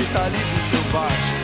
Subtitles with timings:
[0.00, 1.34] capitalismo selvagem.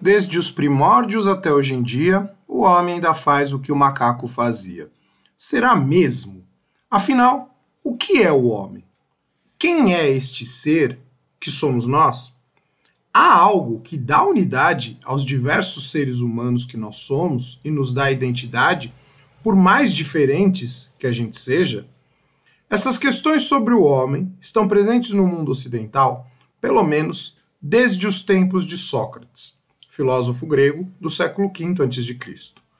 [0.00, 4.28] Desde os primórdios até hoje em dia, o homem ainda faz o que o macaco
[4.28, 4.90] fazia.
[5.36, 6.44] Será mesmo?
[6.90, 8.84] Afinal, o que é o homem?
[9.58, 11.00] Quem é este ser
[11.40, 12.34] que somos nós?
[13.12, 18.10] Há algo que dá unidade aos diversos seres humanos que nós somos e nos dá
[18.10, 18.94] identidade,
[19.42, 21.88] por mais diferentes que a gente seja?
[22.72, 26.26] Essas questões sobre o homem estão presentes no mundo ocidental,
[26.60, 32.18] pelo menos desde os tempos de Sócrates filósofo grego do século V a.C.,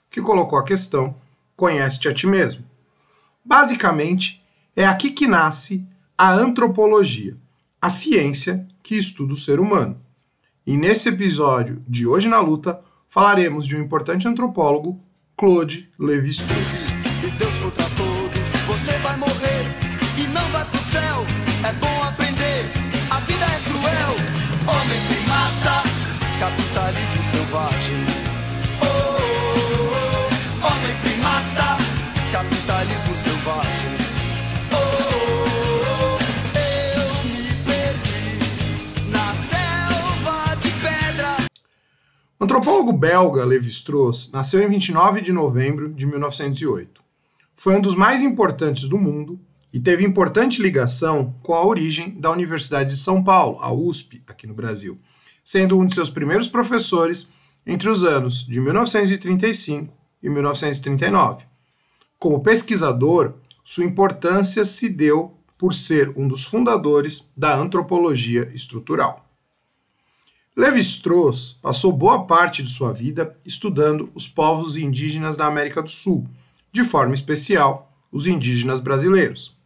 [0.08, 1.14] que colocou a questão:
[1.54, 2.64] conhece-te a ti mesmo.
[3.44, 4.42] Basicamente,
[4.74, 5.84] é aqui que nasce
[6.16, 7.36] a antropologia,
[7.80, 10.00] a ciência que estuda o ser humano.
[10.66, 14.98] E nesse episódio de Hoje na Luta, falaremos de um importante antropólogo,
[15.36, 16.92] Claude Lévi-Strauss.
[20.33, 21.25] Não vai pro céu.
[21.64, 22.64] É bom aprender,
[23.11, 24.16] a vida é cruel.
[24.66, 25.83] Homem primata,
[26.41, 28.00] capitalismo selvagem.
[28.80, 31.78] Oh, oh, oh, homem primata,
[32.33, 33.92] capitalismo selvagem.
[34.72, 35.48] Oh, oh,
[35.84, 41.36] oh, eu me perdi na selva de pedra.
[42.41, 47.02] O antropólogo belga Lévi-Strauss nasceu em 29 de novembro de 1908.
[47.55, 49.39] Foi um dos mais importantes do mundo
[49.72, 54.46] e teve importante ligação com a origem da Universidade de São Paulo, a USP, aqui
[54.46, 55.00] no Brasil,
[55.42, 57.28] sendo um de seus primeiros professores
[57.66, 61.44] entre os anos de 1935 e 1939.
[62.18, 63.34] Como pesquisador,
[63.64, 69.27] sua importância se deu por ser um dos fundadores da antropologia estrutural.
[70.55, 76.28] Levi-Strauss passou boa parte de sua vida estudando os povos indígenas da América do Sul,
[76.70, 79.56] de forma especial os indígenas brasileiros.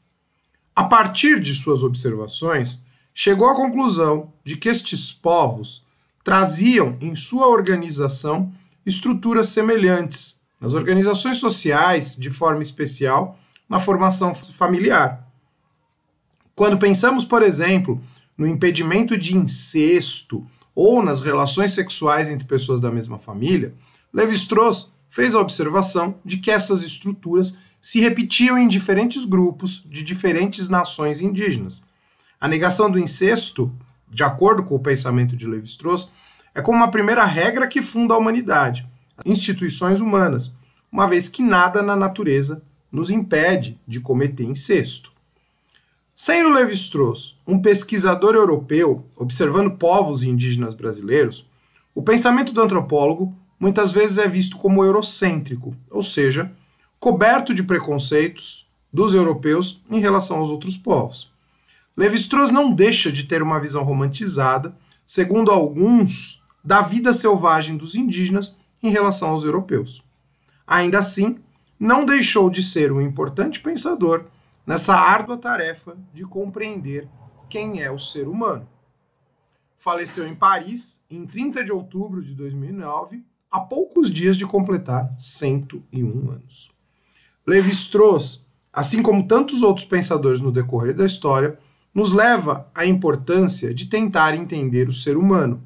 [0.76, 2.82] A partir de suas observações,
[3.14, 5.82] chegou à conclusão de que estes povos
[6.22, 8.52] traziam em sua organização
[8.84, 15.26] estruturas semelhantes nas organizações sociais, de forma especial na formação familiar.
[16.54, 18.02] Quando pensamos, por exemplo,
[18.36, 23.74] no impedimento de incesto ou nas relações sexuais entre pessoas da mesma família,
[24.12, 30.68] Levi-Strauss fez a observação de que essas estruturas se repetiam em diferentes grupos de diferentes
[30.68, 31.84] nações indígenas.
[32.40, 33.72] A negação do incesto,
[34.10, 36.10] de acordo com o pensamento de Levi-Strauss,
[36.52, 38.84] é como uma primeira regra que funda a humanidade,
[39.24, 40.52] instituições humanas,
[40.90, 42.60] uma vez que nada na natureza
[42.90, 45.12] nos impede de cometer incesto.
[46.12, 51.48] Sendo Levi-Strauss um pesquisador europeu observando povos indígenas brasileiros,
[51.94, 56.50] o pensamento do antropólogo muitas vezes é visto como eurocêntrico, ou seja,
[57.06, 61.32] coberto de preconceitos dos europeus em relação aos outros povos.
[61.96, 68.56] Levi-Strauss não deixa de ter uma visão romantizada, segundo alguns, da vida selvagem dos indígenas
[68.82, 70.02] em relação aos europeus.
[70.66, 71.38] Ainda assim,
[71.78, 74.24] não deixou de ser um importante pensador
[74.66, 77.08] nessa árdua tarefa de compreender
[77.48, 78.68] quem é o ser humano.
[79.78, 86.30] Faleceu em Paris em 30 de outubro de 2009, a poucos dias de completar 101
[86.32, 86.74] anos.
[87.46, 91.58] Levi-Strauss, assim como tantos outros pensadores no decorrer da história,
[91.94, 95.62] nos leva à importância de tentar entender o ser humano,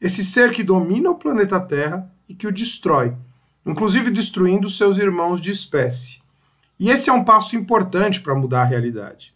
[0.00, 3.14] esse ser que domina o planeta Terra e que o destrói,
[3.66, 6.20] inclusive destruindo seus irmãos de espécie.
[6.78, 9.34] E esse é um passo importante para mudar a realidade.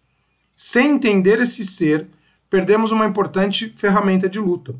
[0.54, 2.08] Sem entender esse ser,
[2.50, 4.74] perdemos uma importante ferramenta de luta.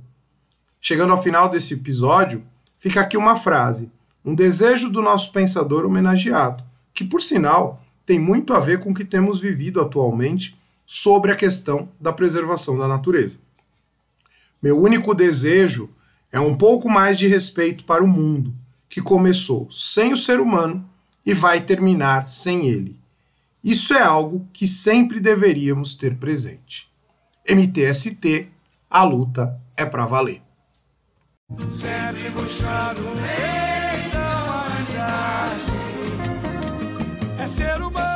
[0.80, 2.44] Chegando ao final desse episódio,
[2.76, 3.90] fica aqui uma frase,
[4.24, 6.67] um desejo do nosso pensador homenageado,
[6.98, 11.36] que, por sinal, tem muito a ver com o que temos vivido atualmente sobre a
[11.36, 13.38] questão da preservação da natureza.
[14.60, 15.88] Meu único desejo
[16.32, 18.52] é um pouco mais de respeito para o mundo,
[18.88, 20.84] que começou sem o ser humano
[21.24, 22.98] e vai terminar sem ele.
[23.62, 26.90] Isso é algo que sempre deveríamos ter presente.
[27.48, 28.48] MTST,
[28.90, 30.42] a luta é para valer.
[31.68, 33.58] Sempre buscar o É
[37.48, 38.07] ser humano,